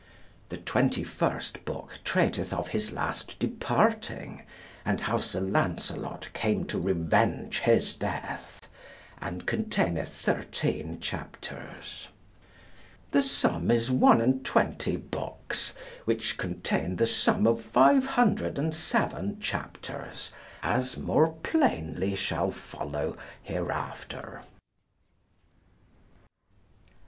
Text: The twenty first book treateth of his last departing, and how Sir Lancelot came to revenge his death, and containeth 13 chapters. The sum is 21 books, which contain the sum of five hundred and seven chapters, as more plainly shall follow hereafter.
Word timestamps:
The 0.49 0.57
twenty 0.57 1.03
first 1.03 1.63
book 1.63 1.99
treateth 2.03 2.51
of 2.51 2.69
his 2.69 2.91
last 2.91 3.37
departing, 3.37 4.41
and 4.83 5.01
how 5.01 5.17
Sir 5.17 5.41
Lancelot 5.41 6.29
came 6.33 6.65
to 6.69 6.79
revenge 6.79 7.59
his 7.59 7.95
death, 7.97 8.67
and 9.21 9.45
containeth 9.45 10.09
13 10.11 10.99
chapters. 11.01 12.07
The 13.11 13.21
sum 13.21 13.69
is 13.69 13.89
21 13.89 14.97
books, 15.11 15.75
which 16.05 16.35
contain 16.39 16.95
the 16.95 17.05
sum 17.05 17.45
of 17.45 17.61
five 17.61 18.07
hundred 18.07 18.57
and 18.57 18.73
seven 18.73 19.39
chapters, 19.39 20.31
as 20.63 20.97
more 20.97 21.33
plainly 21.43 22.15
shall 22.15 22.49
follow 22.49 23.15
hereafter. 23.43 24.41